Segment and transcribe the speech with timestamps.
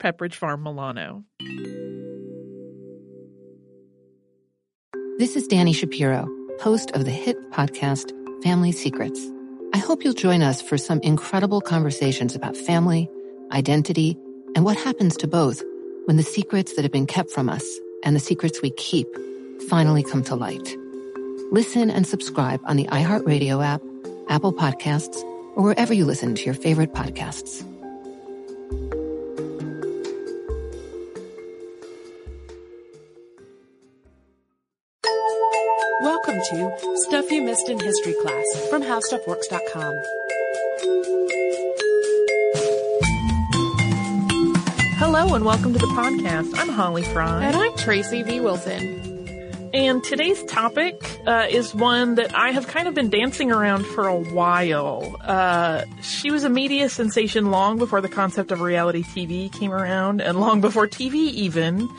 [0.00, 1.24] Pepperidge Farm Milano.
[5.18, 6.26] This is Danny Shapiro,
[6.60, 8.10] host of the hit podcast
[8.42, 9.20] Family Secrets.
[9.74, 13.10] I hope you'll join us for some incredible conversations about family,
[13.52, 14.16] identity,
[14.56, 15.62] and what happens to both
[16.06, 17.64] when the secrets that have been kept from us
[18.02, 19.06] and the secrets we keep
[19.68, 20.74] finally come to light.
[21.52, 23.82] Listen and subscribe on the iHeartRadio app,
[24.30, 25.22] Apple Podcasts,
[25.54, 27.69] or wherever you listen to your favorite podcasts.
[36.02, 39.94] Welcome to Stuff You Missed in History Class from HowStuffWorks.com.
[44.96, 46.58] Hello and welcome to the podcast.
[46.58, 47.44] I'm Holly Fry.
[47.44, 48.40] And I'm Tracy V.
[48.40, 49.10] Wilson.
[49.74, 54.08] And today's topic uh, is one that I have kind of been dancing around for
[54.08, 55.16] a while.
[55.20, 60.22] Uh, she was a media sensation long before the concept of reality TV came around,
[60.22, 61.90] and long before TV even.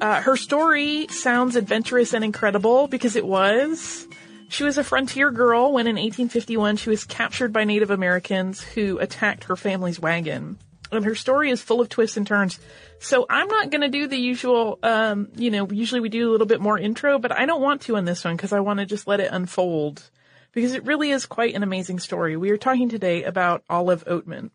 [0.00, 4.06] Uh, her story sounds adventurous and incredible because it was.
[4.48, 8.98] She was a frontier girl when in 1851 she was captured by Native Americans who
[8.98, 10.58] attacked her family's wagon.
[10.92, 12.60] And her story is full of twists and turns.
[13.00, 16.32] So I'm not going to do the usual, um, you know, usually we do a
[16.32, 18.78] little bit more intro, but I don't want to on this one because I want
[18.80, 20.08] to just let it unfold
[20.52, 22.36] because it really is quite an amazing story.
[22.36, 24.50] We are talking today about Olive Oatman.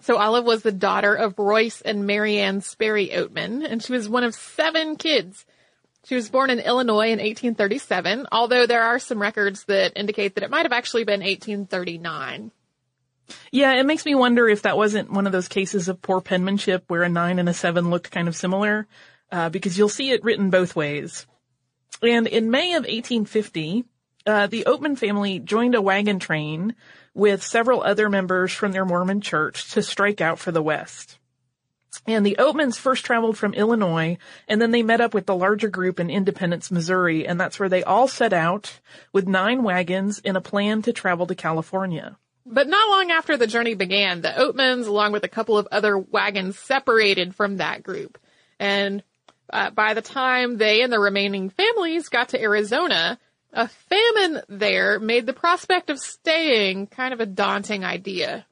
[0.00, 4.24] So Olive was the daughter of Royce and Marianne Sperry Oatman, and she was one
[4.24, 5.44] of seven kids.
[6.04, 10.44] She was born in Illinois in 1837, although there are some records that indicate that
[10.44, 12.52] it might have actually been 1839.
[13.50, 16.84] Yeah, it makes me wonder if that wasn't one of those cases of poor penmanship
[16.86, 18.86] where a nine and a seven looked kind of similar,
[19.32, 21.26] uh, because you'll see it written both ways.
[22.02, 23.84] And in May of 1850,
[24.26, 26.74] uh, the Oatman family joined a wagon train
[27.14, 31.18] with several other members from their Mormon church to strike out for the West.
[32.06, 35.68] And the Oatmans first traveled from Illinois, and then they met up with the larger
[35.68, 38.80] group in Independence, Missouri, and that's where they all set out
[39.12, 42.16] with nine wagons in a plan to travel to California.
[42.44, 45.98] But not long after the journey began, the Oatmans, along with a couple of other
[45.98, 48.18] wagons, separated from that group.
[48.60, 49.02] And
[49.52, 53.18] uh, by the time they and the remaining families got to Arizona,
[53.56, 58.46] a famine there made the prospect of staying kind of a daunting idea.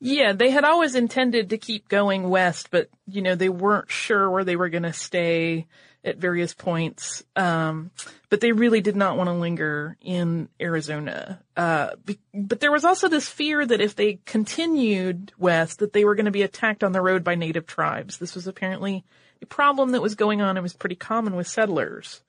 [0.00, 4.28] Yeah, they had always intended to keep going west, but you know, they weren't sure
[4.28, 5.66] where they were going to stay
[6.02, 7.22] at various points.
[7.36, 7.90] Um,
[8.28, 11.40] but they really did not want to linger in Arizona.
[11.56, 16.04] Uh, be- but there was also this fear that if they continued west, that they
[16.04, 18.18] were going to be attacked on the road by native tribes.
[18.18, 19.04] This was apparently
[19.42, 22.22] a problem that was going on and was pretty common with settlers.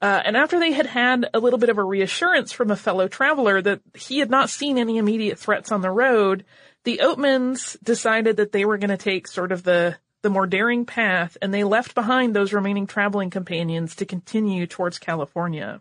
[0.00, 3.08] Uh, and after they had had a little bit of a reassurance from a fellow
[3.08, 6.44] traveler that he had not seen any immediate threats on the road,
[6.84, 10.84] the Oatmans decided that they were going to take sort of the the more daring
[10.84, 15.80] path, and they left behind those remaining traveling companions to continue towards California.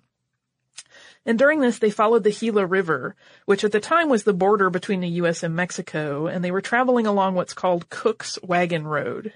[1.25, 4.69] And during this, they followed the Gila River, which at the time was the border
[4.69, 5.44] between the U.S.
[5.44, 9.33] and Mexico, and they were traveling along what's called Cooke's Wagon Road.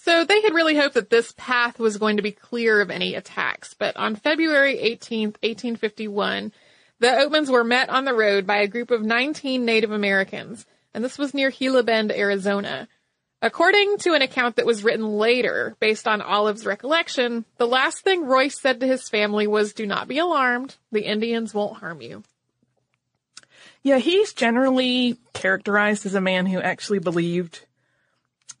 [0.00, 3.16] So they had really hoped that this path was going to be clear of any
[3.16, 6.52] attacks, but on February 18th, 1851,
[7.00, 11.04] the Oatmans were met on the road by a group of 19 Native Americans, and
[11.04, 12.86] this was near Gila Bend, Arizona.
[13.42, 18.24] According to an account that was written later, based on Olive's recollection, the last thing
[18.24, 20.76] Royce said to his family was, do not be alarmed.
[20.92, 22.22] The Indians won't harm you.
[23.82, 27.64] Yeah, he's generally characterized as a man who actually believed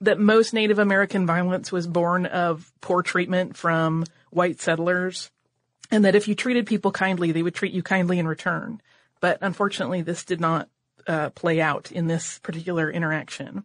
[0.00, 5.30] that most Native American violence was born of poor treatment from white settlers
[5.90, 8.80] and that if you treated people kindly, they would treat you kindly in return.
[9.20, 10.68] But unfortunately, this did not
[11.06, 13.64] uh, play out in this particular interaction.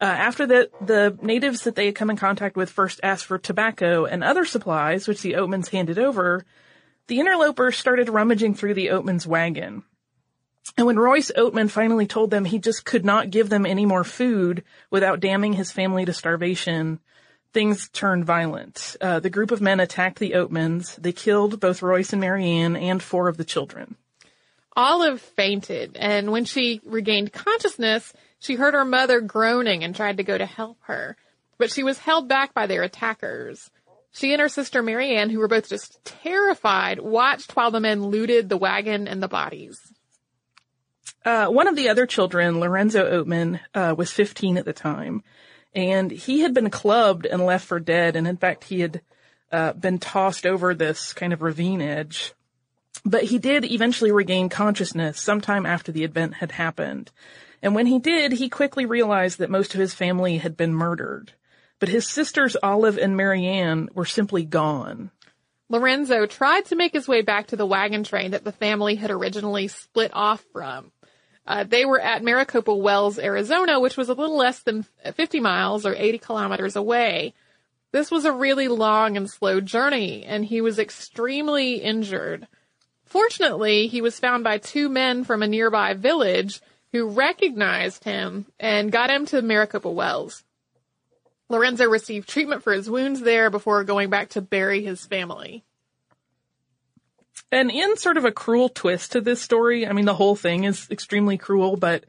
[0.00, 3.38] Uh, after that, the natives that they had come in contact with first asked for
[3.38, 6.44] tobacco and other supplies, which the Oatmans handed over.
[7.06, 9.84] The interlopers started rummaging through the Oatmans' wagon.
[10.76, 14.04] And when Royce Oatman finally told them he just could not give them any more
[14.04, 17.00] food without damning his family to starvation,
[17.52, 18.96] things turned violent.
[19.00, 20.96] Uh, the group of men attacked the Oatmans.
[20.96, 23.96] They killed both Royce and Marianne and four of the children.
[24.74, 30.24] Olive fainted, and when she regained consciousness, she heard her mother groaning and tried to
[30.24, 31.16] go to help her,
[31.58, 33.70] but she was held back by their attackers.
[34.12, 38.48] She and her sister Marianne, who were both just terrified, watched while the men looted
[38.48, 39.91] the wagon and the bodies.
[41.24, 45.22] Uh, one of the other children, Lorenzo Oatman, uh, was 15 at the time,
[45.74, 49.02] and he had been clubbed and left for dead, and in fact, he had
[49.52, 52.32] uh, been tossed over this kind of ravine edge.
[53.04, 57.10] But he did eventually regain consciousness sometime after the event had happened.
[57.62, 61.32] And when he did, he quickly realized that most of his family had been murdered.
[61.78, 65.10] But his sisters Olive and Marianne were simply gone.
[65.68, 69.10] Lorenzo tried to make his way back to the wagon train that the family had
[69.10, 70.92] originally split off from.
[71.46, 75.84] Uh, they were at Maricopa Wells, Arizona, which was a little less than 50 miles
[75.84, 77.34] or 80 kilometers away.
[77.90, 82.46] This was a really long and slow journey, and he was extremely injured.
[83.04, 86.60] Fortunately, he was found by two men from a nearby village
[86.92, 90.44] who recognized him and got him to Maricopa Wells.
[91.48, 95.64] Lorenzo received treatment for his wounds there before going back to bury his family.
[97.52, 100.64] And in sort of a cruel twist to this story, I mean, the whole thing
[100.64, 102.04] is extremely cruel, but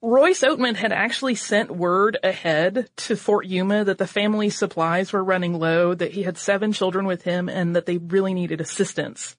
[0.00, 5.22] Royce Oatman had actually sent word ahead to Fort Yuma that the family's supplies were
[5.22, 9.36] running low, that he had seven children with him, and that they really needed assistance.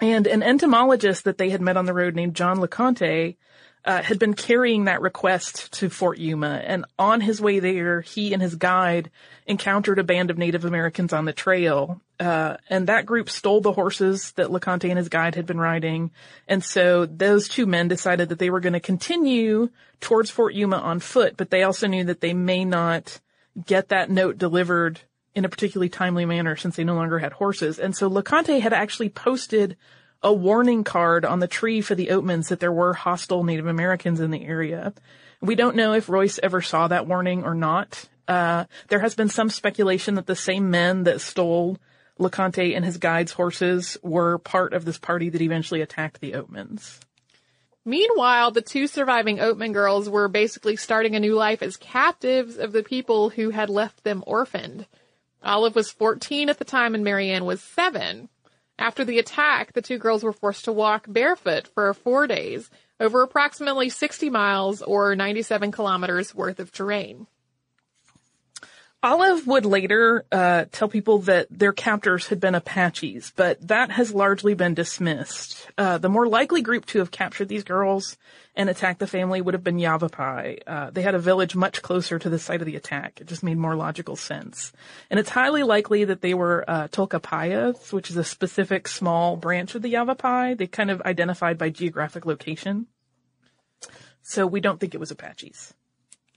[0.00, 3.36] And an entomologist that they had met on the road named John LeConte
[3.84, 8.32] uh, had been carrying that request to Fort Yuma, and on his way there, he
[8.32, 9.10] and his guide
[9.46, 13.72] encountered a band of Native Americans on the trail, uh, and that group stole the
[13.72, 16.10] horses that LeConte and his guide had been riding,
[16.48, 19.68] and so those two men decided that they were going to continue
[20.00, 23.20] towards Fort Yuma on foot, but they also knew that they may not
[23.66, 25.00] get that note delivered
[25.34, 28.72] in a particularly timely manner since they no longer had horses, and so LeConte had
[28.72, 29.76] actually posted
[30.24, 34.18] a warning card on the tree for the Oatmans that there were hostile Native Americans
[34.18, 34.94] in the area.
[35.40, 38.08] We don't know if Royce ever saw that warning or not.
[38.26, 41.78] Uh, there has been some speculation that the same men that stole
[42.18, 47.00] LeConte and his guide's horses were part of this party that eventually attacked the Oatmans.
[47.84, 52.72] Meanwhile, the two surviving Oatman girls were basically starting a new life as captives of
[52.72, 54.86] the people who had left them orphaned.
[55.42, 58.30] Olive was 14 at the time and Marianne was 7.
[58.78, 63.22] After the attack, the two girls were forced to walk barefoot for four days over
[63.22, 67.26] approximately 60 miles or 97 kilometers worth of terrain.
[69.04, 74.14] Olive would later uh, tell people that their captors had been Apaches, but that has
[74.14, 75.70] largely been dismissed.
[75.76, 78.16] Uh, the more likely group to have captured these girls
[78.56, 80.56] and attacked the family would have been Yavapai.
[80.66, 83.20] Uh, they had a village much closer to the site of the attack.
[83.20, 84.72] It just made more logical sense.
[85.10, 89.74] And it's highly likely that they were uh, Tolkapayas, which is a specific small branch
[89.74, 90.54] of the Yavapai.
[90.54, 92.86] They kind of identified by geographic location.
[94.22, 95.74] So we don't think it was Apaches.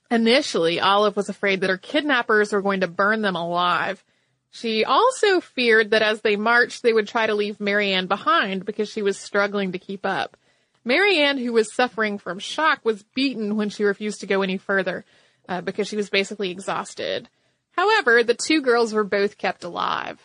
[0.09, 4.03] Initially, Olive was afraid that her kidnappers were going to burn them alive.
[4.51, 8.89] She also feared that as they marched, they would try to leave Marianne behind because
[8.89, 10.37] she was struggling to keep up.
[10.85, 15.03] Marianne, who was suffering from shock, was beaten when she refused to go any further
[15.49, 17.27] uh, because she was basically exhausted.
[17.71, 20.17] However, the two girls were both kept alive.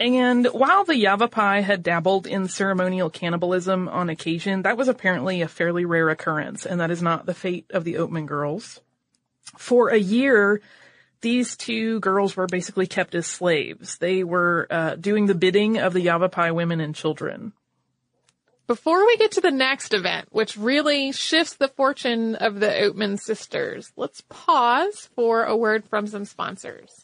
[0.00, 5.48] And while the Yavapai had dabbled in ceremonial cannibalism on occasion, that was apparently a
[5.48, 8.80] fairly rare occurrence, and that is not the fate of the Oatman girls.
[9.56, 10.60] For a year,
[11.20, 13.98] these two girls were basically kept as slaves.
[13.98, 17.52] They were uh, doing the bidding of the Yavapai women and children.
[18.66, 23.20] Before we get to the next event, which really shifts the fortune of the Oatman
[23.20, 27.03] sisters, let's pause for a word from some sponsors.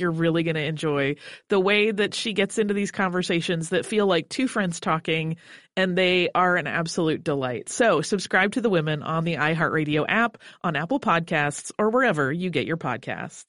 [0.00, 1.16] you're really going to enjoy
[1.48, 5.36] the way that she gets into these conversations that feel like two friends talking,
[5.76, 7.68] and they are an absolute delight.
[7.68, 12.50] So subscribe to The Women on the iHeartRadio app, on Apple Podcasts, or wherever you
[12.50, 13.44] get your podcasts.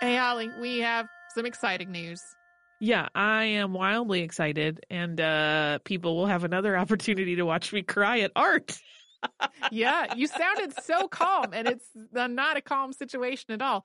[0.00, 2.20] Hey, Holly, we have some exciting news.
[2.80, 7.82] Yeah, I am wildly excited, and uh, people will have another opportunity to watch me
[7.82, 8.76] cry at art.
[9.70, 13.84] yeah, you sounded so calm, and it's not a calm situation at all.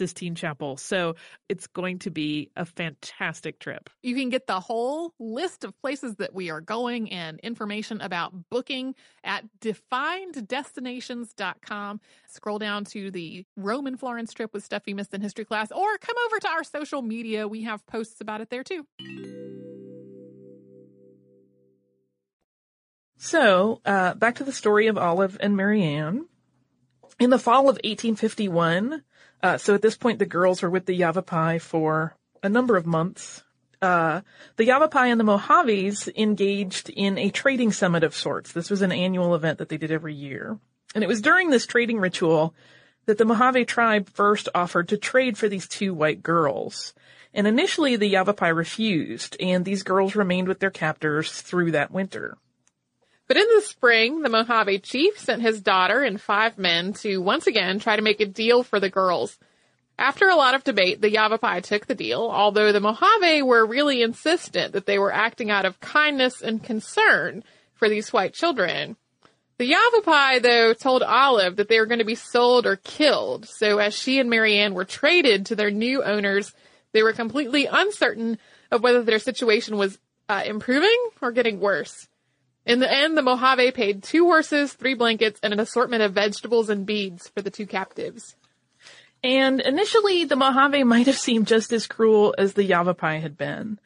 [0.00, 0.78] Sistine Chapel.
[0.78, 1.14] So
[1.50, 3.90] it's going to be a fantastic trip.
[4.02, 8.32] You can get the whole list of places that we are going and information about
[8.48, 12.00] booking at defineddestinations.com.
[12.28, 15.98] Scroll down to the Roman Florence trip with stuff you missed in history class, or
[15.98, 17.46] come over to our social media.
[17.46, 18.86] We have posts about it there too.
[23.18, 26.26] So, uh, back to the story of Olive and Marianne.
[27.18, 29.02] In the fall of 1851,
[29.42, 32.86] uh, so at this point, the girls were with the Yavapai for a number of
[32.86, 33.42] months.
[33.82, 34.20] Uh,
[34.56, 38.52] the Yavapai and the Mojaves engaged in a trading summit of sorts.
[38.52, 40.58] This was an annual event that they did every year.
[40.94, 42.54] And it was during this trading ritual
[43.06, 46.92] that the Mojave tribe first offered to trade for these two white girls.
[47.32, 52.36] And initially the Yavapai refused, and these girls remained with their captors through that winter.
[53.30, 57.46] But in the spring, the Mojave chief sent his daughter and five men to once
[57.46, 59.38] again try to make a deal for the girls.
[59.96, 64.02] After a lot of debate, the Yavapai took the deal, although the Mojave were really
[64.02, 67.44] insistent that they were acting out of kindness and concern
[67.74, 68.96] for these white children.
[69.58, 73.78] The Yavapai, though, told Olive that they were going to be sold or killed, so
[73.78, 76.52] as she and Marianne were traded to their new owners,
[76.90, 78.38] they were completely uncertain
[78.72, 82.08] of whether their situation was uh, improving or getting worse.
[82.66, 86.68] In the end, the Mojave paid two horses, three blankets, and an assortment of vegetables
[86.68, 88.36] and beads for the two captives.
[89.22, 93.78] And initially, the Mojave might have seemed just as cruel as the Yavapai had been.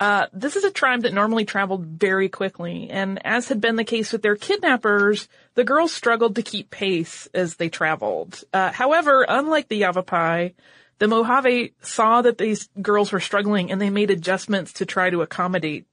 [0.00, 3.84] Uh, this is a tribe that normally traveled very quickly, and as had been the
[3.84, 8.42] case with their kidnappers, the girls struggled to keep pace as they traveled.
[8.52, 10.54] Uh, however, unlike the Yavapai,
[10.98, 15.20] the Mojave saw that these girls were struggling and they made adjustments to try to
[15.20, 15.86] accommodate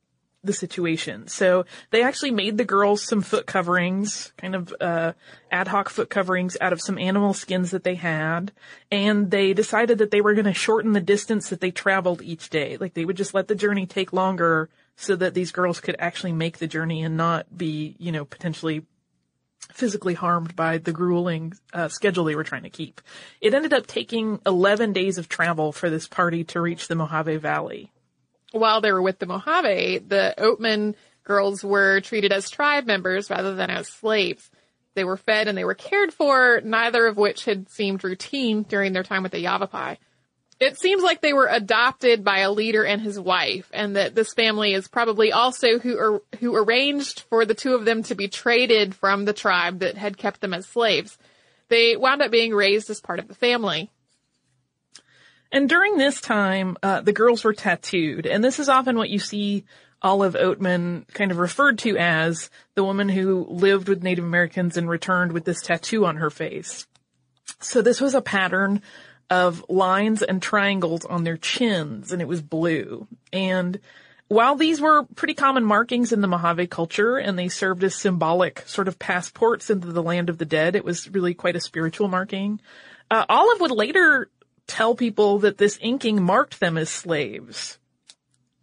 [0.47, 1.27] the situation.
[1.27, 5.13] So they actually made the girls some foot coverings, kind of uh,
[5.51, 8.51] ad hoc foot coverings out of some animal skins that they had,
[8.91, 12.49] and they decided that they were going to shorten the distance that they traveled each
[12.49, 12.77] day.
[12.77, 16.33] Like they would just let the journey take longer so that these girls could actually
[16.33, 18.83] make the journey and not be, you know, potentially
[19.71, 23.01] physically harmed by the grueling uh, schedule they were trying to keep.
[23.41, 27.37] It ended up taking 11 days of travel for this party to reach the Mojave
[27.37, 27.91] Valley
[28.51, 33.55] while they were with the Mojave, the Oatman girls were treated as tribe members rather
[33.55, 34.49] than as slaves.
[34.95, 38.93] They were fed and they were cared for, neither of which had seemed routine during
[38.93, 39.97] their time with the Yavapai.
[40.59, 44.33] It seems like they were adopted by a leader and his wife, and that this
[44.33, 48.95] family is probably also who who arranged for the two of them to be traded
[48.95, 51.15] from the tribe that had kept them as slaves.
[51.67, 53.91] They wound up being raised as part of the family.
[55.51, 59.19] And during this time, uh, the girls were tattooed, and this is often what you
[59.19, 59.65] see
[60.01, 64.89] Olive Oatman kind of referred to as the woman who lived with Native Americans and
[64.89, 66.85] returned with this tattoo on her face.
[67.61, 68.81] So this was a pattern
[69.29, 73.07] of lines and triangles on their chins, and it was blue.
[73.33, 73.79] And
[74.27, 78.63] while these were pretty common markings in the Mojave culture and they served as symbolic
[78.67, 82.07] sort of passports into the land of the dead, it was really quite a spiritual
[82.09, 82.59] marking.
[83.09, 84.29] Uh, Olive would later
[84.67, 87.79] tell people that this inking marked them as slaves.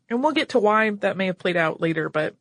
[0.08, 2.34] And we'll get to why that may have played out later, but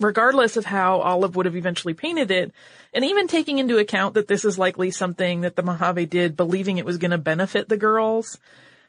[0.00, 2.52] regardless of how Olive would have eventually painted it,
[2.92, 6.78] and even taking into account that this is likely something that the Mojave did believing
[6.78, 8.38] it was going to benefit the girls,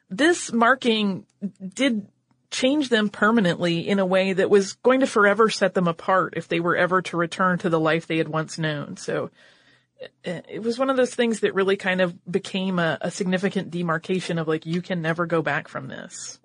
[0.10, 1.26] this marking
[1.74, 2.08] did
[2.52, 6.48] change them permanently in a way that was going to forever set them apart if
[6.48, 8.98] they were ever to return to the life they had once known.
[8.98, 9.30] So
[10.02, 13.72] Uh, it was one of those things that really kind of became a, a significant
[13.72, 16.40] demarcation of like, you can never go back from this.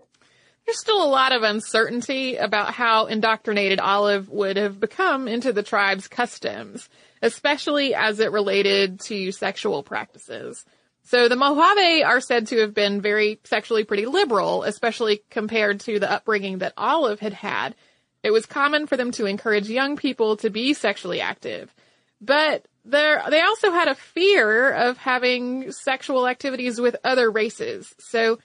[0.66, 5.62] There's still a lot of uncertainty about how indoctrinated Olive would have become into the
[5.62, 6.88] tribe's customs,
[7.20, 10.64] especially as it related to sexual practices.
[11.02, 16.00] So the Mojave are said to have been very sexually pretty liberal, especially compared to
[16.00, 17.74] the upbringing that Olive had had.
[18.22, 21.74] It was common for them to encourage young people to be sexually active.
[22.22, 27.94] But they also had a fear of having sexual activities with other races.
[27.98, 28.38] So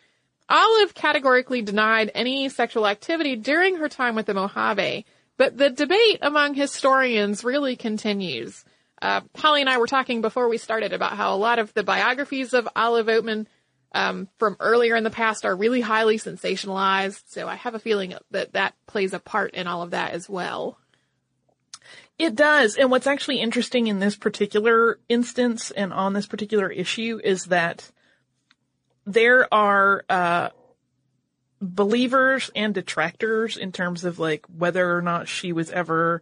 [0.47, 5.05] Olive categorically denied any sexual activity during her time with the Mojave,
[5.37, 8.63] but the debate among historians really continues.
[9.01, 11.83] Uh, Holly and I were talking before we started about how a lot of the
[11.83, 13.45] biographies of Olive Oatman
[13.93, 17.23] um, from earlier in the past are really highly sensationalized.
[17.27, 20.29] So I have a feeling that that plays a part in all of that as
[20.29, 20.77] well.
[22.19, 22.75] It does.
[22.75, 27.89] And what's actually interesting in this particular instance and on this particular issue is that
[29.05, 30.49] there are, uh,
[31.61, 36.21] believers and detractors in terms of like whether or not she was ever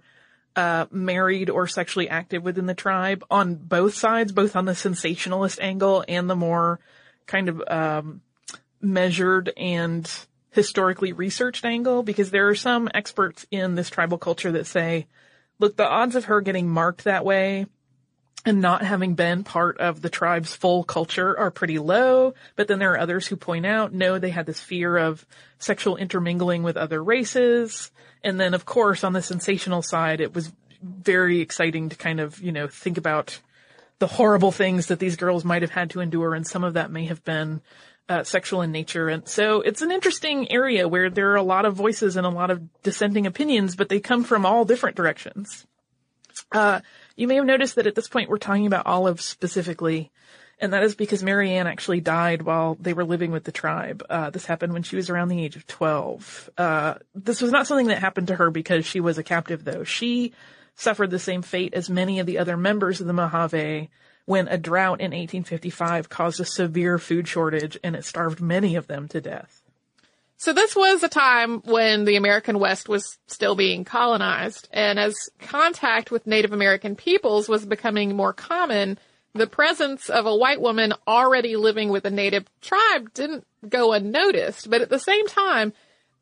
[0.56, 5.60] uh, married or sexually active within the tribe on both sides, both on the sensationalist
[5.62, 6.80] angle and the more
[7.28, 8.22] kind of um,
[8.82, 10.12] measured and
[10.50, 12.02] historically researched angle.
[12.02, 15.06] Because there are some experts in this tribal culture that say,
[15.60, 17.66] look, the odds of her getting marked that way
[18.46, 22.34] and not having been part of the tribe's full culture are pretty low.
[22.56, 25.26] But then there are others who point out, no, they had this fear of
[25.60, 27.92] sexual intermingling with other races.
[28.24, 32.40] And then of course on the sensational side, it was very exciting to kind of,
[32.40, 33.40] you know, think about
[34.00, 36.34] the horrible things that these girls might have had to endure.
[36.34, 37.62] And some of that may have been
[38.10, 39.10] uh, sexual in nature.
[39.10, 42.30] And so it's an interesting area where there are a lot of voices and a
[42.30, 45.66] lot of dissenting opinions, but they come from all different directions.
[46.52, 46.82] Uh,
[47.16, 50.12] you may have noticed that at this point we're talking about Olive specifically.
[50.60, 54.04] And that is because Marianne actually died while they were living with the tribe.
[54.10, 56.50] Uh, this happened when she was around the age of 12.
[56.58, 59.84] Uh, this was not something that happened to her because she was a captive though.
[59.84, 60.34] She
[60.76, 63.90] suffered the same fate as many of the other members of the Mojave
[64.28, 68.86] when a drought in 1855 caused a severe food shortage and it starved many of
[68.86, 69.64] them to death.
[70.36, 75.16] So this was a time when the American West was still being colonized, and as
[75.40, 79.00] contact with Native American peoples was becoming more common,
[79.34, 84.70] the presence of a white woman already living with a native tribe didn't go unnoticed.
[84.70, 85.74] But at the same time,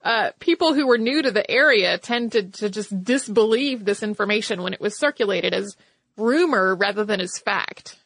[0.04, 4.74] uh, people who were new to the area tended to just disbelieve this information when
[4.74, 5.76] it was circulated as
[6.18, 7.98] rumor rather than as fact.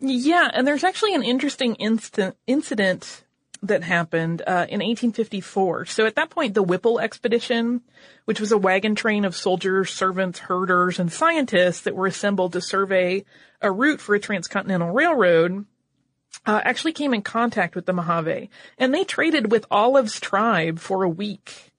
[0.00, 3.22] Yeah, and there's actually an interesting instant incident
[3.62, 5.86] that happened uh, in 1854.
[5.86, 7.82] So at that point, the Whipple expedition,
[8.24, 12.60] which was a wagon train of soldiers, servants, herders, and scientists that were assembled to
[12.60, 13.24] survey
[13.60, 15.64] a route for a transcontinental railroad,
[16.44, 21.04] uh, actually came in contact with the Mojave, and they traded with Olive's tribe for
[21.04, 21.71] a week.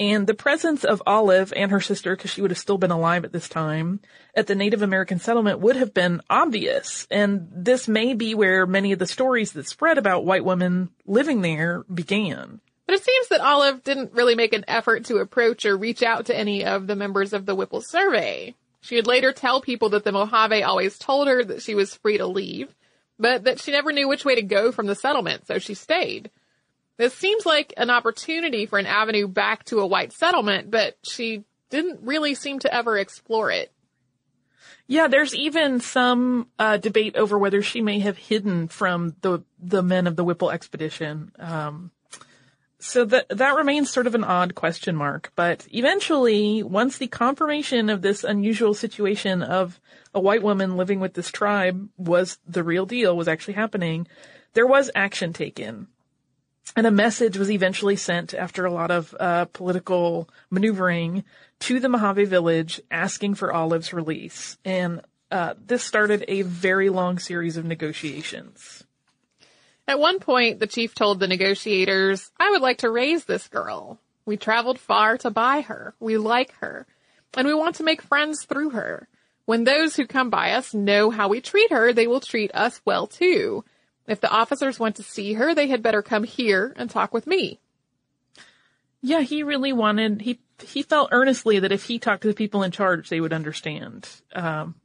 [0.00, 3.24] And the presence of Olive and her sister, because she would have still been alive
[3.24, 4.00] at this time,
[4.34, 7.06] at the Native American settlement would have been obvious.
[7.10, 11.42] And this may be where many of the stories that spread about white women living
[11.42, 12.60] there began.
[12.86, 16.26] But it seems that Olive didn't really make an effort to approach or reach out
[16.26, 18.54] to any of the members of the Whipple survey.
[18.80, 22.18] She would later tell people that the Mojave always told her that she was free
[22.18, 22.74] to leave,
[23.18, 26.30] but that she never knew which way to go from the settlement, so she stayed.
[26.96, 31.44] This seems like an opportunity for an avenue back to a white settlement, but she
[31.70, 33.72] didn't really seem to ever explore it.
[34.86, 39.82] Yeah, there's even some uh, debate over whether she may have hidden from the the
[39.82, 41.32] men of the Whipple expedition.
[41.38, 41.90] Um,
[42.78, 45.32] so that that remains sort of an odd question mark.
[45.34, 49.80] But eventually, once the confirmation of this unusual situation of
[50.12, 54.06] a white woman living with this tribe was the real deal, was actually happening,
[54.52, 55.88] there was action taken.
[56.76, 61.24] And a message was eventually sent after a lot of uh, political maneuvering
[61.60, 64.58] to the Mojave village asking for Olive's release.
[64.64, 65.00] And
[65.30, 68.84] uh, this started a very long series of negotiations.
[69.86, 74.00] At one point, the chief told the negotiators, I would like to raise this girl.
[74.24, 75.94] We traveled far to buy her.
[76.00, 76.86] We like her.
[77.36, 79.08] And we want to make friends through her.
[79.44, 82.80] When those who come by us know how we treat her, they will treat us
[82.86, 83.64] well too.
[84.06, 87.26] If the officers want to see her, they had better come here and talk with
[87.26, 87.58] me.
[89.00, 92.62] Yeah, he really wanted, he, he felt earnestly that if he talked to the people
[92.62, 94.08] in charge, they would understand.
[94.34, 94.76] Um,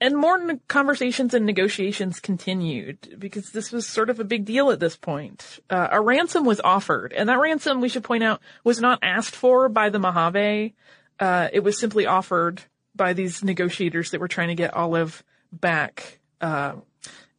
[0.00, 4.78] and more conversations and negotiations continued because this was sort of a big deal at
[4.78, 5.58] this point.
[5.68, 9.34] Uh, a ransom was offered, and that ransom, we should point out, was not asked
[9.34, 10.74] for by the Mojave.
[11.18, 12.62] Uh, it was simply offered
[12.94, 16.20] by these negotiators that were trying to get Olive back.
[16.40, 16.74] Uh,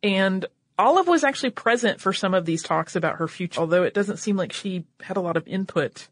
[0.03, 0.45] and
[0.77, 4.17] Olive was actually present for some of these talks about her future, although it doesn't
[4.17, 6.07] seem like she had a lot of input.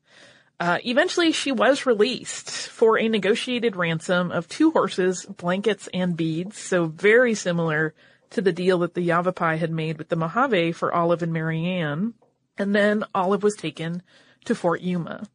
[0.60, 6.58] Uh, eventually she was released for a negotiated ransom of two horses, blankets, and beads,
[6.58, 7.94] so very similar
[8.32, 12.14] to the deal that the Yavapai had made with the Mojave for Olive and Marianne.
[12.58, 14.02] And then Olive was taken
[14.46, 15.28] to Fort Yuma.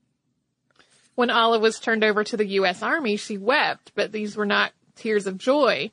[1.15, 2.83] When Olive was turned over to the U.S.
[2.83, 5.91] Army, she wept, but these were not tears of joy.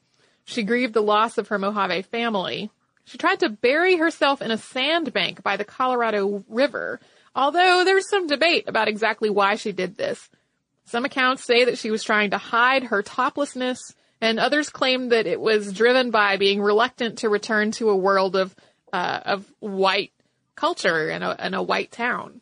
[0.50, 2.72] She grieved the loss of her Mojave family.
[3.06, 7.00] She tried to bury herself in a sandbank by the Colorado River,
[7.36, 10.28] although there's some debate about exactly why she did this.
[10.86, 15.28] Some accounts say that she was trying to hide her toplessness, and others claim that
[15.28, 18.56] it was driven by being reluctant to return to a world of
[18.92, 20.14] uh, of white
[20.56, 22.42] culture and a, and a white town.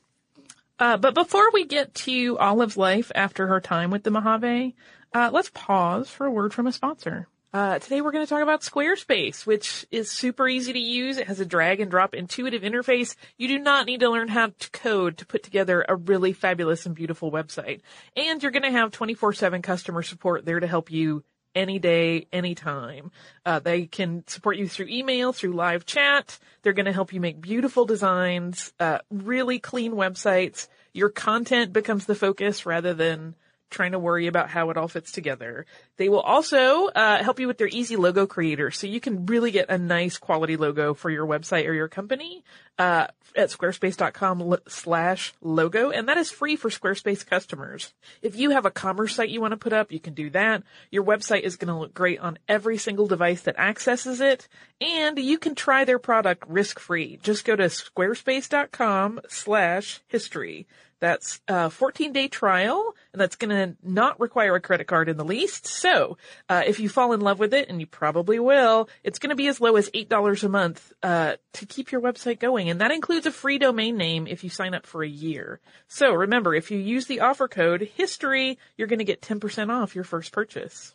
[0.80, 4.76] Uh, but before we get to Olive's life after her time with the Mojave,
[5.14, 7.28] uh, let's pause for a word from a sponsor.
[7.54, 11.18] Uh, today we're going to talk about Squarespace, which is super easy to use.
[11.18, 13.16] It has a drag and drop intuitive interface.
[13.38, 16.86] You do not need to learn how to code to put together a really fabulous
[16.86, 17.82] and beautiful website.
[18.18, 21.24] And you're going to have 24-7 customer support there to help you
[21.56, 23.12] any day, anytime.
[23.46, 26.38] Uh, they can support you through email, through live chat.
[26.62, 30.68] They're going to help you make beautiful designs, uh, really clean websites.
[30.94, 33.36] Your content becomes the focus rather than
[33.70, 35.66] trying to worry about how it all fits together.
[35.98, 39.52] They will also uh, help you with their easy logo creator, so you can really
[39.52, 42.44] get a nice quality logo for your website or your company
[42.78, 47.94] uh, at squarespace.com slash logo, and that is free for Squarespace customers.
[48.22, 50.64] If you have a commerce site you want to put up, you can do that.
[50.92, 54.48] Your website is going to look great on every single device that accesses it,
[54.80, 57.20] and you can try their product risk-free.
[57.24, 60.68] Just go to squarespace.com slash history.
[61.00, 65.18] That's a 14 day trial and that's going to not require a credit card in
[65.18, 65.68] the least.
[65.68, 65.87] So,
[66.50, 69.36] uh, if you fall in love with it and you probably will, it's going to
[69.36, 72.70] be as low as $8 a month, uh, to keep your website going.
[72.70, 75.60] And that includes a free domain name if you sign up for a year.
[75.88, 79.96] So remember, if you use the offer code history, you're going to get 10% off
[79.96, 80.94] your first purchase.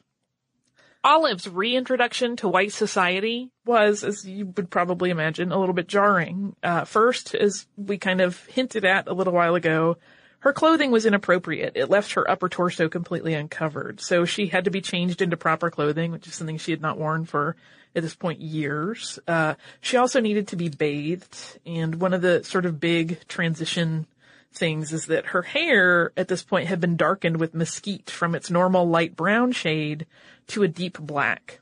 [1.05, 6.55] Olive's reintroduction to white society was, as you would probably imagine, a little bit jarring.
[6.63, 9.97] Uh, first, as we kind of hinted at a little while ago,
[10.43, 11.77] her clothing was inappropriate.
[11.77, 14.01] It left her upper torso completely uncovered.
[14.01, 16.99] So she had to be changed into proper clothing, which is something she had not
[16.99, 17.55] worn for,
[17.95, 19.21] at this point, years.
[19.29, 21.61] Uh, she also needed to be bathed.
[21.65, 24.09] And one of the sort of big transition
[24.53, 28.51] things is that her hair at this point had been darkened with mesquite from its
[28.51, 30.07] normal light brown shade
[30.49, 31.61] to a deep black.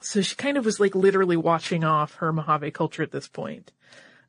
[0.00, 3.72] So she kind of was like literally washing off her Mojave culture at this point.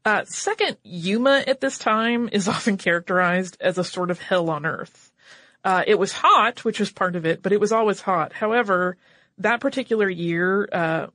[0.06, 4.66] Uh, second, Yuma at this time is often characterized as a sort of hell on
[4.66, 5.12] earth.
[5.64, 8.32] Uh, it was hot, which was part of it, but it was always hot.
[8.32, 8.98] However,
[9.40, 11.08] that particular year, uh,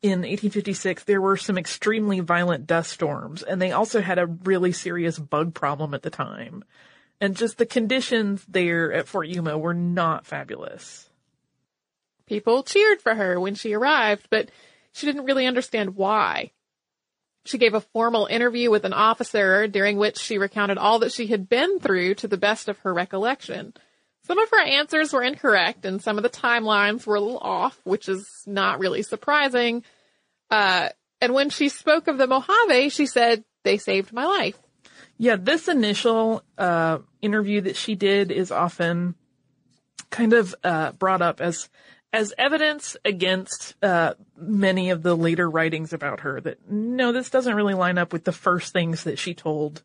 [0.00, 4.72] in 1856, there were some extremely violent dust storms, and they also had a really
[4.72, 6.64] serious bug problem at the time.
[7.20, 11.10] And just the conditions there at Fort Yuma were not fabulous.
[12.26, 14.50] People cheered for her when she arrived, but
[14.92, 16.52] she didn't really understand why.
[17.46, 21.26] She gave a formal interview with an officer during which she recounted all that she
[21.26, 23.74] had been through to the best of her recollection.
[24.26, 27.78] Some of her answers were incorrect and some of the timelines were a little off,
[27.84, 29.84] which is not really surprising.
[30.50, 30.88] Uh,
[31.20, 34.58] and when she spoke of the Mojave, she said, they saved my life.
[35.18, 39.14] Yeah, this initial, uh, interview that she did is often
[40.10, 41.68] kind of, uh, brought up as
[42.14, 47.56] as evidence against uh, many of the later writings about her that no, this doesn't
[47.56, 49.82] really line up with the first things that she told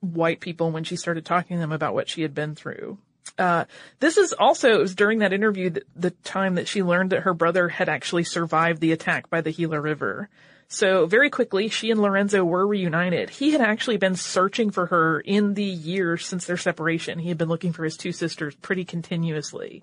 [0.00, 2.96] white people when she started talking to them about what she had been through.
[3.36, 3.66] Uh,
[4.00, 7.24] this is also, it was during that interview that, the time that she learned that
[7.24, 10.30] her brother had actually survived the attack by the Gila River.
[10.68, 13.28] So very quickly, she and Lorenzo were reunited.
[13.28, 17.18] He had actually been searching for her in the years since their separation.
[17.18, 19.82] He had been looking for his two sisters pretty continuously.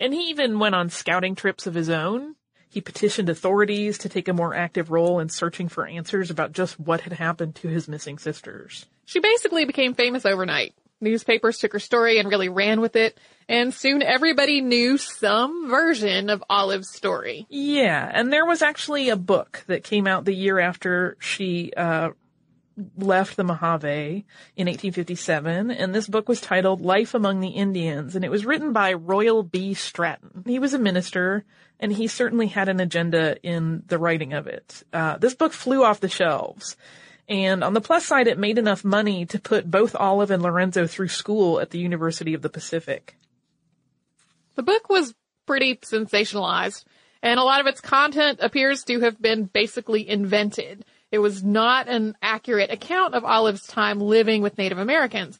[0.00, 2.36] And he even went on scouting trips of his own.
[2.68, 6.80] He petitioned authorities to take a more active role in searching for answers about just
[6.80, 8.86] what had happened to his missing sisters.
[9.04, 10.74] She basically became famous overnight.
[11.00, 16.30] Newspapers took her story and really ran with it, and soon everybody knew some version
[16.30, 17.46] of Olive's story.
[17.48, 22.10] Yeah, and there was actually a book that came out the year after she uh,
[22.96, 24.24] left the Mojave
[24.56, 28.72] in 1857, and this book was titled Life Among the Indians, and it was written
[28.72, 29.74] by Royal B.
[29.74, 30.42] Stratton.
[30.46, 31.44] He was a minister,
[31.78, 34.82] and he certainly had an agenda in the writing of it.
[34.92, 36.76] Uh, this book flew off the shelves.
[37.28, 40.86] And on the plus side, it made enough money to put both Olive and Lorenzo
[40.86, 43.16] through school at the University of the Pacific.
[44.56, 45.14] The book was
[45.46, 46.84] pretty sensationalized,
[47.22, 50.84] and a lot of its content appears to have been basically invented.
[51.14, 55.38] It was not an accurate account of Olive's time living with Native Americans.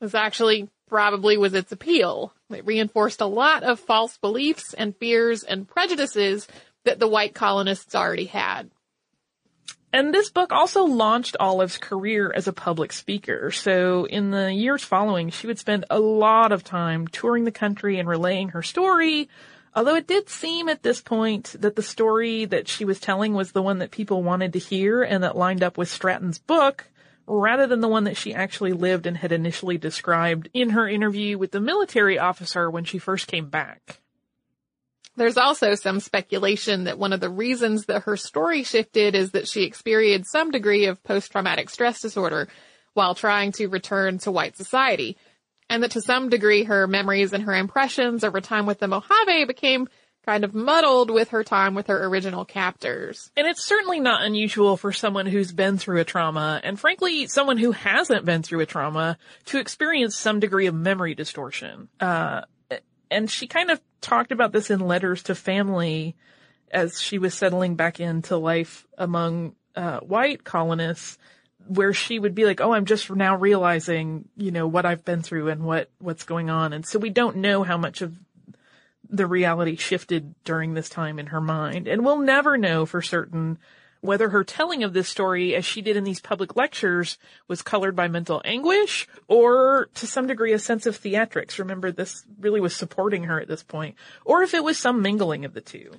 [0.00, 2.32] This actually probably was its appeal.
[2.48, 6.46] It reinforced a lot of false beliefs and fears and prejudices
[6.84, 8.70] that the white colonists already had.
[9.92, 13.50] And this book also launched Olive's career as a public speaker.
[13.50, 17.98] So in the years following, she would spend a lot of time touring the country
[17.98, 19.28] and relaying her story.
[19.76, 23.52] Although it did seem at this point that the story that she was telling was
[23.52, 26.86] the one that people wanted to hear and that lined up with Stratton's book,
[27.26, 31.36] rather than the one that she actually lived and had initially described in her interview
[31.36, 34.00] with the military officer when she first came back.
[35.14, 39.46] There's also some speculation that one of the reasons that her story shifted is that
[39.46, 42.48] she experienced some degree of post-traumatic stress disorder
[42.94, 45.18] while trying to return to white society.
[45.68, 48.88] And that to some degree her memories and her impressions of her time with the
[48.88, 49.88] Mojave became
[50.26, 53.30] kind of muddled with her time with her original captors.
[53.36, 57.58] And it's certainly not unusual for someone who's been through a trauma, and frankly, someone
[57.58, 61.88] who hasn't been through a trauma, to experience some degree of memory distortion.
[62.00, 62.42] Uh,
[63.08, 66.16] and she kind of talked about this in letters to family
[66.72, 71.18] as she was settling back into life among uh, white colonists
[71.68, 75.22] where she would be like, "Oh, I'm just now realizing, you know, what I've been
[75.22, 78.16] through and what what's going on." And so we don't know how much of
[79.08, 81.86] the reality shifted during this time in her mind.
[81.88, 83.58] And we'll never know for certain
[84.00, 87.96] whether her telling of this story, as she did in these public lectures, was colored
[87.96, 91.58] by mental anguish or to some degree a sense of theatrics.
[91.58, 95.44] Remember, this really was supporting her at this point, or if it was some mingling
[95.44, 95.90] of the two.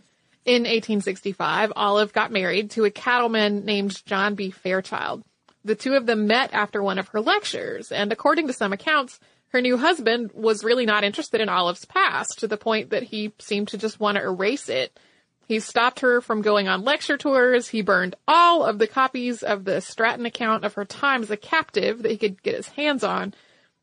[0.46, 4.50] In 1865, Olive got married to a cattleman named John B.
[4.50, 5.24] Fairchild.
[5.68, 9.20] The two of them met after one of her lectures, and according to some accounts,
[9.50, 13.34] her new husband was really not interested in Olive's past to the point that he
[13.38, 14.98] seemed to just want to erase it.
[15.46, 17.68] He stopped her from going on lecture tours.
[17.68, 21.36] He burned all of the copies of the Stratton account of her time as a
[21.36, 23.34] captive that he could get his hands on.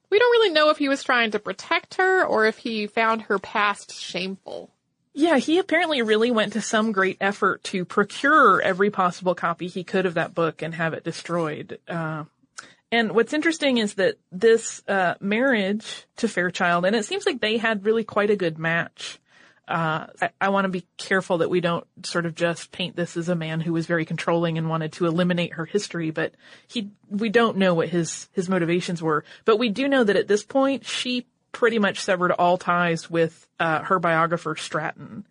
[0.08, 3.22] We don't really know if he was trying to protect her or if he found
[3.22, 4.73] her past shameful.
[5.14, 9.84] Yeah, he apparently really went to some great effort to procure every possible copy he
[9.84, 11.78] could of that book and have it destroyed.
[11.86, 12.24] Uh,
[12.90, 17.58] and what's interesting is that this uh, marriage to Fairchild, and it seems like they
[17.58, 19.20] had really quite a good match
[19.66, 23.16] uh, I, I want to be careful that we don't sort of just paint this
[23.16, 26.34] as a man who was very controlling and wanted to eliminate her history, but
[26.66, 29.24] he, we don't know what his, his motivations were.
[29.44, 33.48] But we do know that at this point, she pretty much severed all ties with,
[33.58, 35.24] uh, her biographer Stratton.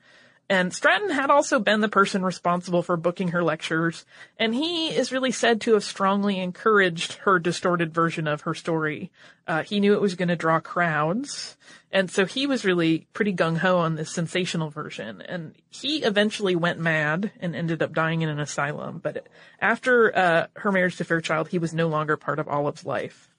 [0.50, 4.06] And Stratton had also been the person responsible for booking her lectures,
[4.38, 9.10] and he is really said to have strongly encouraged her distorted version of her story.
[9.48, 11.58] Uh, he knew it was going to draw crowds,
[11.94, 15.22] and so he was really pretty gung ho on this sensational version.
[15.22, 19.00] And he eventually went mad and ended up dying in an asylum.
[19.02, 19.28] But
[19.62, 23.30] after uh, her marriage to Fairchild, he was no longer part of Olive's life.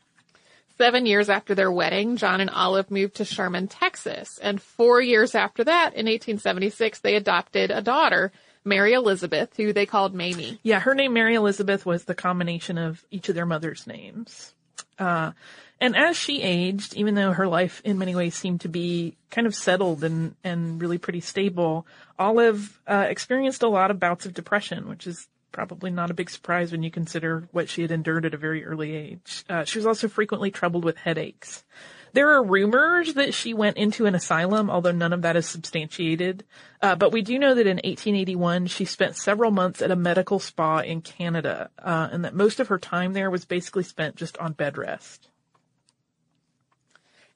[0.76, 4.38] Seven years after their wedding, John and Olive moved to Sherman, Texas.
[4.42, 8.32] And four years after that, in 1876, they adopted a daughter,
[8.64, 10.58] Mary Elizabeth, who they called Mamie.
[10.64, 14.52] Yeah, her name, Mary Elizabeth, was the combination of each of their mother's names.
[14.98, 15.32] Uh,
[15.80, 19.46] and as she aged, even though her life in many ways seemed to be kind
[19.46, 21.86] of settled and, and really pretty stable,
[22.18, 26.28] Olive uh, experienced a lot of bouts of depression, which is probably not a big
[26.28, 29.44] surprise when you consider what she had endured at a very early age.
[29.48, 31.64] Uh, she was also frequently troubled with headaches.
[32.12, 36.44] There are rumors that she went into an asylum, although none of that is substantiated.
[36.82, 40.38] Uh, but we do know that in 1881 she spent several months at a medical
[40.38, 44.36] spa in Canada, uh, and that most of her time there was basically spent just
[44.38, 45.28] on bed rest.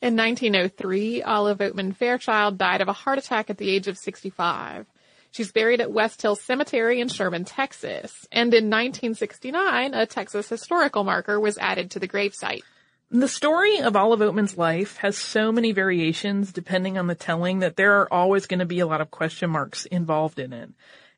[0.00, 4.86] In 1903, Olive Oatman Fairchild died of a heart attack at the age of 65.
[5.30, 8.26] She's buried at West Hill Cemetery in Sherman, Texas.
[8.32, 12.62] And in 1969, a Texas historical marker was added to the gravesite.
[13.10, 17.76] The story of Olive Oatman's life has so many variations depending on the telling that
[17.76, 20.70] there are always going to be a lot of question marks involved in it.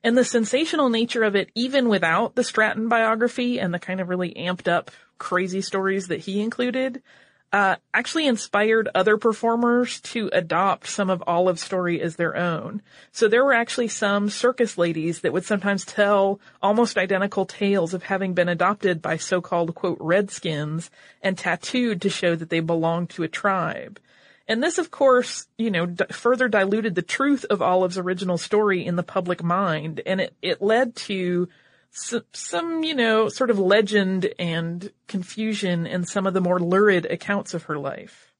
[0.05, 4.09] And the sensational nature of it, even without the Stratton biography and the kind of
[4.09, 7.03] really amped up crazy stories that he included,
[7.53, 12.81] uh, actually inspired other performers to adopt some of Olive's story as their own.
[13.11, 18.05] So there were actually some circus ladies that would sometimes tell almost identical tales of
[18.05, 20.91] having been adopted by so-called quote redskins
[21.23, 23.99] and tattooed to show that they belonged to a tribe.
[24.47, 28.85] And this, of course, you know, d- further diluted the truth of Olive's original story
[28.85, 31.49] in the public mind, and it, it led to
[31.91, 37.07] some, some, you know, sort of legend and confusion in some of the more lurid
[37.07, 38.33] accounts of her life.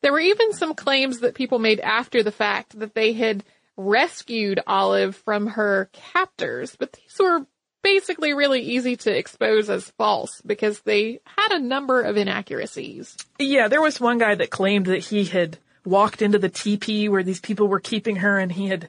[0.00, 3.44] There were even some claims that people made after the fact that they had
[3.76, 7.46] rescued Olive from her captors, but these were
[7.82, 13.16] basically really easy to expose as false because they had a number of inaccuracies.
[13.38, 17.22] Yeah, there was one guy that claimed that he had walked into the teepee where
[17.22, 18.88] these people were keeping her and he had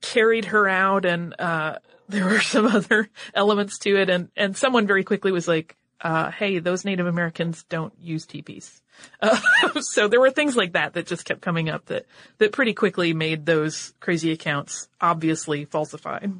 [0.00, 4.86] carried her out and, uh, there were some other elements to it and, and someone
[4.86, 8.82] very quickly was like, uh, hey, those Native Americans don't use teepees.
[9.20, 9.38] Uh,
[9.80, 12.06] so there were things like that that just kept coming up that,
[12.38, 16.32] that pretty quickly made those crazy accounts obviously falsified.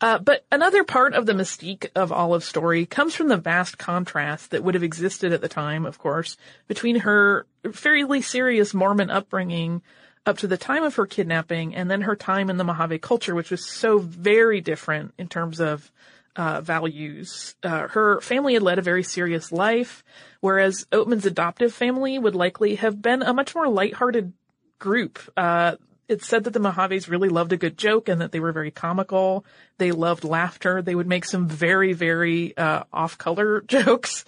[0.00, 4.50] Uh, but another part of the mystique of Olive's story comes from the vast contrast
[4.50, 6.36] that would have existed at the time, of course,
[6.68, 9.80] between her fairly serious Mormon upbringing
[10.26, 13.34] up to the time of her kidnapping and then her time in the Mojave culture,
[13.34, 15.90] which was so very different in terms of
[16.34, 17.54] uh, values.
[17.62, 20.04] Uh, her family had led a very serious life,
[20.40, 24.32] whereas Oatman's adoptive family would likely have been a much more lighthearted
[24.78, 25.18] group.
[25.36, 25.76] Uh,
[26.08, 28.70] it's said that the Mojaves really loved a good joke and that they were very
[28.70, 29.44] comical.
[29.78, 30.82] They loved laughter.
[30.82, 34.24] They would make some very, very uh, off-color jokes.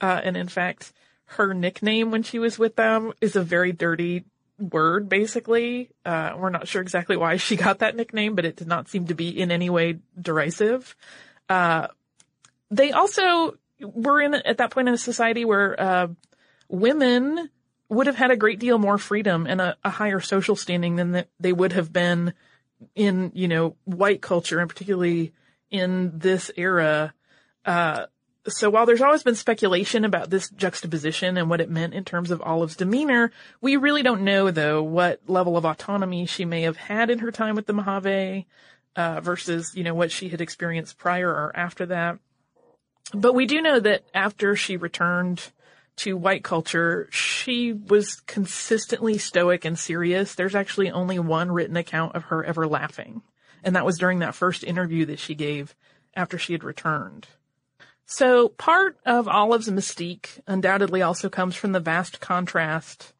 [0.00, 0.92] Uh, and in fact,
[1.26, 4.24] her nickname when she was with them is a very dirty
[4.60, 5.90] word, basically.
[6.04, 9.06] Uh, we're not sure exactly why she got that nickname, but it did not seem
[9.06, 10.94] to be in any way derisive.
[11.48, 11.88] Uh,
[12.70, 16.08] they also were in, at that point in a society where, uh,
[16.68, 17.50] women
[17.88, 21.10] would have had a great deal more freedom and a, a higher social standing than
[21.10, 22.32] the, they would have been
[22.94, 25.32] in, you know, white culture and particularly
[25.70, 27.12] in this era.
[28.48, 32.30] So while there's always been speculation about this juxtaposition and what it meant in terms
[32.30, 36.78] of Olive's demeanor, we really don't know though what level of autonomy she may have
[36.78, 38.46] had in her time with the Mojave,
[38.96, 42.18] uh, versus, you know, what she had experienced prior or after that.
[43.12, 45.50] But we do know that after she returned
[45.96, 50.34] to white culture, she was consistently stoic and serious.
[50.34, 53.22] There's actually only one written account of her ever laughing.
[53.62, 55.74] And that was during that first interview that she gave
[56.14, 57.26] after she had returned.
[58.10, 63.12] So part of Olive's mystique undoubtedly also comes from the vast contrast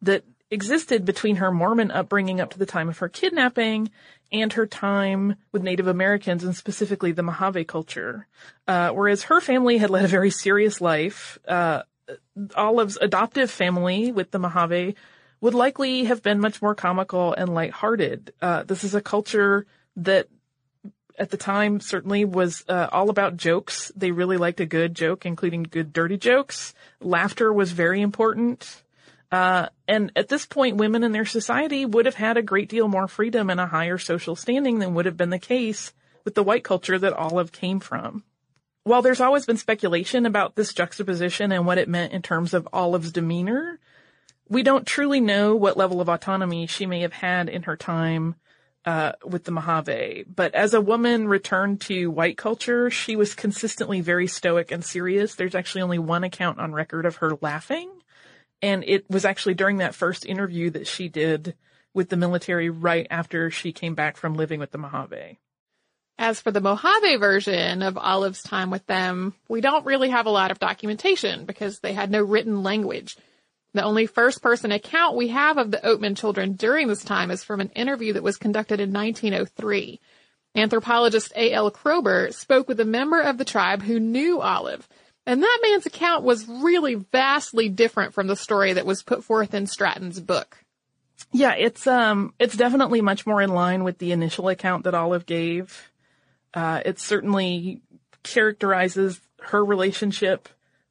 [0.00, 3.90] that existed between her Mormon upbringing up to the time of her kidnapping
[4.32, 8.26] and her time with Native Americans and specifically the Mojave culture.
[8.66, 11.82] Uh, whereas her family had led a very serious life, uh,
[12.56, 14.94] Olive's adoptive family with the Mojave
[15.42, 18.32] would likely have been much more comical and lighthearted.
[18.40, 20.26] Uh, this is a culture that
[21.18, 23.92] at the time certainly was uh, all about jokes.
[23.96, 26.74] They really liked a good joke, including good dirty jokes.
[27.00, 28.82] Laughter was very important.
[29.30, 32.88] Uh, and at this point, women in their society would have had a great deal
[32.88, 35.92] more freedom and a higher social standing than would have been the case
[36.24, 38.24] with the white culture that Olive came from.
[38.84, 42.68] While there's always been speculation about this juxtaposition and what it meant in terms of
[42.72, 43.78] Olive's demeanor,
[44.48, 48.34] we don't truly know what level of autonomy she may have had in her time
[48.88, 50.24] uh, with the Mojave.
[50.34, 55.34] But as a woman returned to white culture, she was consistently very stoic and serious.
[55.34, 57.90] There's actually only one account on record of her laughing.
[58.62, 61.54] And it was actually during that first interview that she did
[61.92, 65.38] with the military right after she came back from living with the Mojave.
[66.18, 70.30] As for the Mojave version of Olive's time with them, we don't really have a
[70.30, 73.18] lot of documentation because they had no written language.
[73.74, 77.44] The only first person account we have of the Oatman children during this time is
[77.44, 80.00] from an interview that was conducted in 1903.
[80.54, 81.70] Anthropologist A.L.
[81.70, 84.88] Kroeber spoke with a member of the tribe who knew Olive,
[85.26, 89.52] and that man's account was really vastly different from the story that was put forth
[89.52, 90.64] in Stratton's book.
[91.32, 95.26] Yeah, it's um it's definitely much more in line with the initial account that Olive
[95.26, 95.90] gave.
[96.54, 97.82] Uh, it certainly
[98.22, 100.48] characterizes her relationship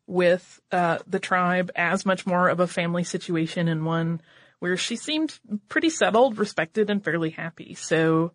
[0.08, 4.22] with uh, the tribe as much more of a family situation and one
[4.60, 5.38] where she seemed
[5.70, 7.76] pretty settled, respected, and fairly happy.
[7.76, 8.32] So,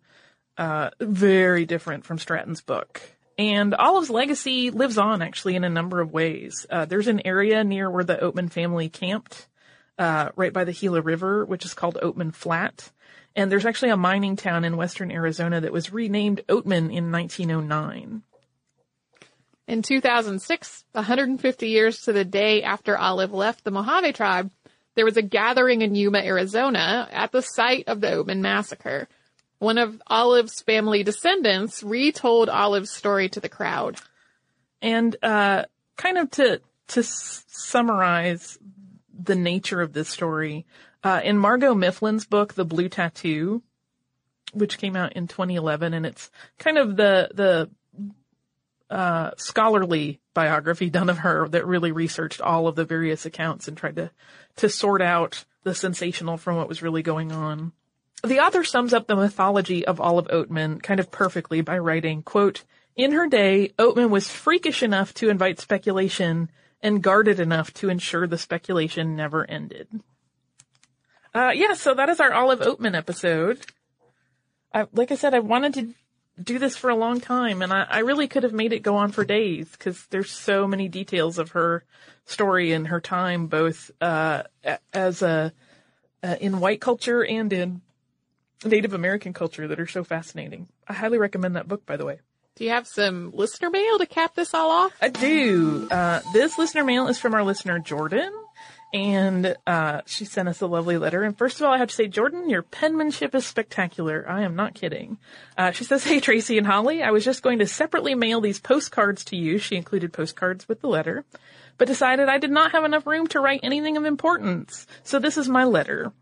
[0.57, 3.01] uh, very different from Stratton's book.
[3.37, 6.65] And Olive's legacy lives on actually in a number of ways.
[6.69, 9.47] Uh, there's an area near where the Oatman family camped,
[9.97, 12.91] uh, right by the Gila River, which is called Oatman Flat.
[13.35, 18.21] And there's actually a mining town in western Arizona that was renamed Oatman in 1909.
[19.67, 24.51] In In 2006, 150 years to the day after Olive left the Mojave tribe,
[24.95, 29.07] there was a gathering in Yuma, Arizona at the site of the Oatman massacre.
[29.59, 33.97] One of Olive's family descendants retold Olive's story to the crowd.
[34.81, 35.63] And uh,
[35.95, 38.59] kind of to to s- summarize
[39.17, 40.65] the nature of this story,
[41.03, 43.63] uh, in Margot Mifflin's book, The Blue Tattoo,
[44.53, 47.69] which came out in 2011, and it's kind of the the
[48.89, 53.77] uh, scholarly biography done of her that really researched all of the various accounts and
[53.77, 54.11] tried to
[54.57, 57.71] to sort out the sensational from what was really going on.
[58.23, 62.63] The author sums up the mythology of Olive Oatman kind of perfectly by writing, quote,
[62.95, 68.27] in her day, Oatman was freakish enough to invite speculation and guarded enough to ensure
[68.27, 69.87] the speculation never ended.
[71.33, 73.65] Uh, yeah, so that is our Olive Oatman episode.
[74.71, 75.93] I, like I said, I wanted to
[76.41, 78.95] do this for a long time and I, I really could have made it go
[78.95, 81.83] on for days because there's so many details of her
[82.25, 84.43] story and her time, both, uh,
[84.93, 85.53] as a,
[86.23, 87.81] uh, in white culture and in
[88.65, 90.69] Native American culture that are so fascinating.
[90.87, 92.19] I highly recommend that book, by the way.
[92.55, 94.93] Do you have some listener mail to cap this all off?
[95.01, 95.87] I do.
[95.89, 98.31] Uh, this listener mail is from our listener Jordan,
[98.93, 101.23] and uh, she sent us a lovely letter.
[101.23, 104.23] And first of all, I have to say, Jordan, your penmanship is spectacular.
[104.29, 105.17] I am not kidding.
[105.57, 108.59] Uh, she says, "Hey Tracy and Holly, I was just going to separately mail these
[108.59, 111.25] postcards to you." She included postcards with the letter,
[111.77, 114.85] but decided I did not have enough room to write anything of importance.
[115.03, 116.13] So this is my letter.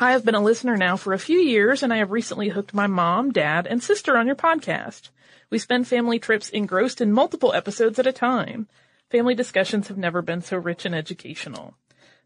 [0.00, 2.72] I have been a listener now for a few years and I have recently hooked
[2.72, 5.10] my mom, dad, and sister on your podcast.
[5.50, 8.68] We spend family trips engrossed in multiple episodes at a time.
[9.10, 11.72] Family discussions have never been so rich and educational.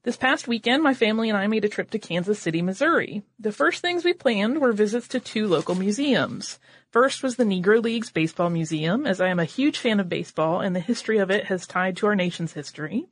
[0.02, 3.22] This past weekend, my family and I made a trip to Kansas City, Missouri.
[3.38, 6.58] The first things we planned were visits to two local museums.
[6.90, 10.60] First was the Negro Leagues Baseball Museum, as I am a huge fan of baseball
[10.60, 13.06] and the history of it has tied to our nation's history.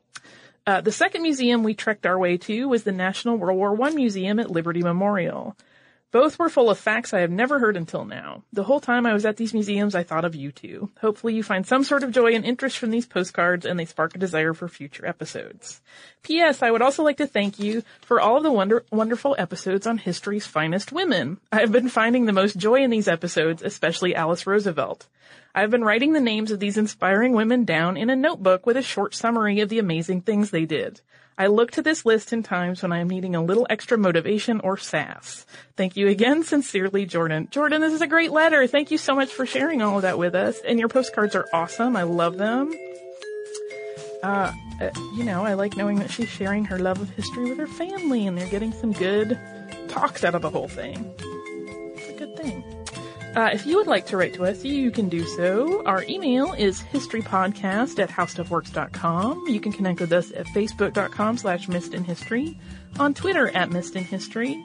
[0.66, 3.90] Uh, the second museum we trekked our way to was the National World War I
[3.90, 5.56] Museum at Liberty Memorial.
[6.12, 8.42] Both were full of facts I have never heard until now.
[8.52, 10.90] The whole time I was at these museums, I thought of you two.
[11.00, 14.16] Hopefully you find some sort of joy and interest from these postcards and they spark
[14.16, 15.80] a desire for future episodes.
[16.24, 16.62] P.S.
[16.62, 19.98] I would also like to thank you for all of the wonder- wonderful episodes on
[19.98, 21.38] history's finest women.
[21.52, 25.06] I have been finding the most joy in these episodes, especially Alice Roosevelt.
[25.54, 28.76] I have been writing the names of these inspiring women down in a notebook with
[28.76, 31.00] a short summary of the amazing things they did.
[31.36, 34.60] I look to this list in times when I am needing a little extra motivation
[34.60, 35.46] or sass.
[35.76, 37.48] Thank you again, sincerely, Jordan.
[37.50, 38.66] Jordan, this is a great letter.
[38.66, 40.60] Thank you so much for sharing all of that with us.
[40.60, 41.96] And your postcards are awesome.
[41.96, 42.72] I love them.
[44.22, 47.58] Uh, uh, you know, I like knowing that she's sharing her love of history with
[47.58, 49.40] her family and they're getting some good
[49.88, 51.12] talks out of the whole thing.
[53.36, 55.84] Uh, if you would like to write to us, you can do so.
[55.86, 59.46] Our email is historypodcast at howstuffworks.com.
[59.46, 62.58] You can connect with us at facebook.com slash missedinhistory,
[62.98, 64.60] on Twitter at missedinhistory,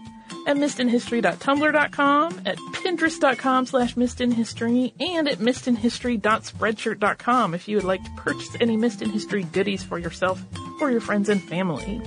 [0.48, 8.50] at missedinhistory.tumblr.com, at pinterest.com slash missedinhistory, and at missedinhistory.spreadshirt.com if you would like to purchase
[8.60, 10.44] any Missed in History goodies for yourself
[10.82, 12.02] or your friends and family.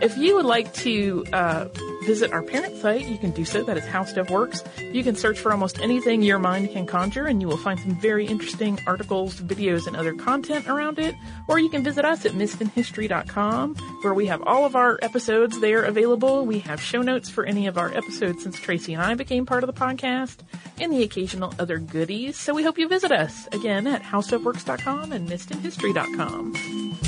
[0.00, 1.68] If you would like to uh,
[2.08, 3.62] visit our parent site, you can do so.
[3.62, 4.64] That is How Stuff Works.
[4.94, 7.94] You can search for almost anything your mind can conjure, and you will find some
[8.00, 11.14] very interesting articles, videos, and other content around it.
[11.48, 15.84] Or you can visit us at missedinhistory.com, where we have all of our episodes there
[15.84, 16.46] available.
[16.46, 19.62] We have show notes for any of our episodes since Tracy and I became part
[19.62, 20.38] of the podcast,
[20.80, 22.38] and the occasional other goodies.
[22.38, 27.07] So we hope you visit us again at howstuffworks.com and missedinhistory.com.